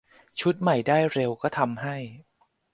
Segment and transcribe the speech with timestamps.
[0.39, 1.95] ชุดใหม่ได้เร็วก็ทำให้